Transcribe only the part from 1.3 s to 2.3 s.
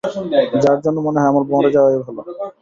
আমার মরে যাওয়াই ভালো।